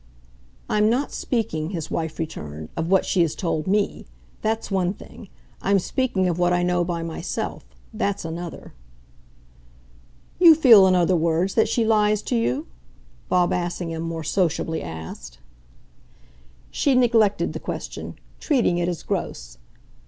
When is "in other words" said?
10.87-11.53